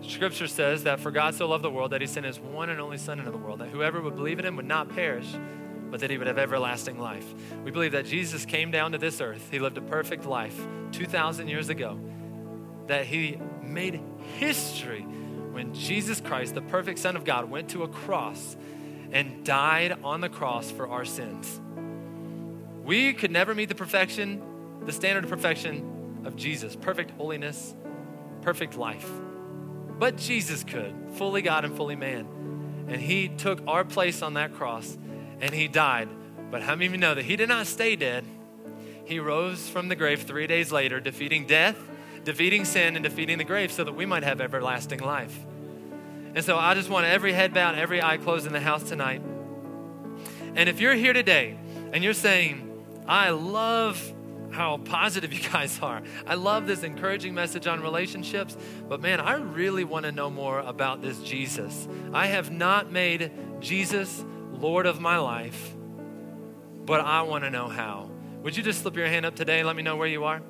[0.06, 2.78] Scripture says that for God so loved the world that he sent his one and
[2.78, 5.34] only Son into the world, that whoever would believe in him would not perish,
[5.94, 7.24] but that he would have everlasting life.
[7.62, 9.46] We believe that Jesus came down to this earth.
[9.52, 12.00] He lived a perfect life 2,000 years ago,
[12.88, 14.00] that he made
[14.40, 15.02] history
[15.52, 18.56] when Jesus Christ, the perfect Son of God, went to a cross
[19.12, 21.60] and died on the cross for our sins.
[22.82, 24.42] We could never meet the perfection,
[24.84, 27.72] the standard of perfection of Jesus perfect holiness,
[28.42, 29.08] perfect life.
[30.00, 32.26] But Jesus could, fully God and fully man.
[32.88, 34.98] And he took our place on that cross
[35.40, 36.08] and he died.
[36.50, 38.24] But how many of you know that he did not stay dead?
[39.04, 41.76] He rose from the grave three days later, defeating death,
[42.24, 45.36] defeating sin, and defeating the grave so that we might have everlasting life.
[46.34, 49.22] And so I just want every head bowed, every eye closed in the house tonight.
[50.56, 51.56] And if you're here today
[51.92, 52.70] and you're saying,
[53.06, 54.12] I love
[54.50, 56.02] how positive you guys are.
[56.26, 58.56] I love this encouraging message on relationships,
[58.88, 61.86] but man, I really want to know more about this Jesus.
[62.12, 64.24] I have not made Jesus
[64.64, 65.74] Lord of my life,
[66.86, 68.10] but I want to know how.
[68.42, 70.40] Would you just slip your hand up today and let me know where you are?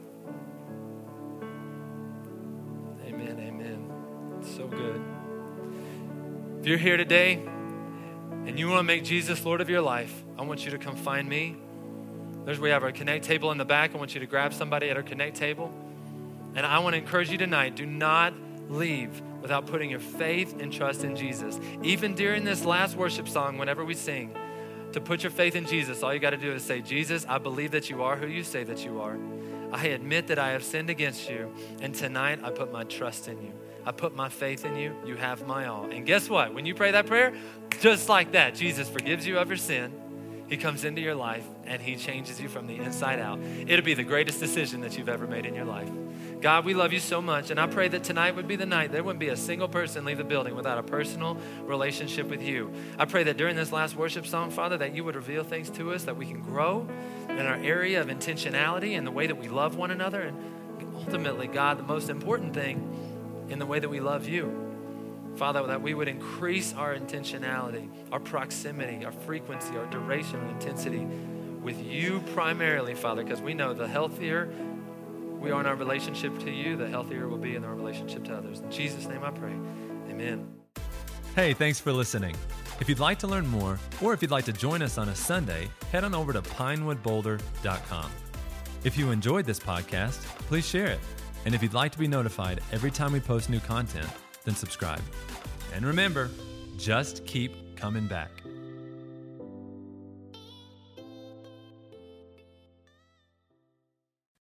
[3.04, 4.44] Amen, amen.
[4.56, 5.02] so good.
[6.60, 7.42] If you're here today
[8.46, 10.94] and you want to make Jesus Lord of your life, I want you to come
[10.94, 11.56] find me
[12.44, 13.96] There's we have our connect table in the back.
[13.96, 15.74] I want you to grab somebody at our connect table.
[16.54, 18.32] And I want to encourage you tonight do not
[18.68, 21.60] leave without putting your faith and trust in Jesus.
[21.82, 24.34] Even during this last worship song, whenever we sing,
[24.92, 27.36] to put your faith in Jesus, all you got to do is say, Jesus, I
[27.36, 29.18] believe that you are who you say that you are.
[29.70, 33.42] I admit that I have sinned against you, and tonight I put my trust in
[33.42, 33.52] you.
[33.84, 34.94] I put my faith in you.
[35.04, 35.90] You have my all.
[35.90, 36.54] And guess what?
[36.54, 37.34] When you pray that prayer,
[37.80, 39.92] just like that, Jesus forgives you of your sin.
[40.48, 43.38] He comes into your life and he changes you from the inside out.
[43.66, 45.90] It'll be the greatest decision that you've ever made in your life.
[46.44, 47.50] God, we love you so much.
[47.50, 50.04] And I pray that tonight would be the night there wouldn't be a single person
[50.04, 52.70] leave the building without a personal relationship with you.
[52.98, 55.94] I pray that during this last worship song, Father, that you would reveal things to
[55.94, 56.86] us that we can grow
[57.30, 60.20] in our area of intentionality and the way that we love one another.
[60.20, 60.36] And
[60.94, 64.52] ultimately, God, the most important thing in the way that we love you.
[65.36, 71.06] Father, that we would increase our intentionality, our proximity, our frequency, our duration, our intensity
[71.62, 74.52] with you primarily, Father, because we know the healthier
[75.44, 78.34] we are in our relationship to you, the healthier we'll be in our relationship to
[78.34, 78.60] others.
[78.60, 79.52] In Jesus' name I pray.
[80.08, 80.48] Amen.
[81.36, 82.34] Hey, thanks for listening.
[82.80, 85.14] If you'd like to learn more, or if you'd like to join us on a
[85.14, 88.10] Sunday, head on over to pinewoodboulder.com.
[88.84, 91.00] If you enjoyed this podcast, please share it.
[91.44, 94.08] And if you'd like to be notified every time we post new content,
[94.44, 95.02] then subscribe.
[95.74, 96.30] And remember,
[96.78, 98.43] just keep coming back.